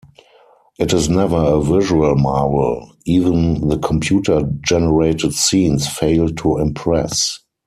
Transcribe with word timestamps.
It 0.79 0.93
is 0.93 1.09
never 1.09 1.35
a 1.37 1.61
visual 1.61 2.15
marvel- 2.15 2.93
even 3.05 3.67
the 3.67 3.77
computer-generated 3.77 5.31
scenes 5.35 5.87
fail 5.87 6.27
to 6.27 6.57
impress. 6.57 7.37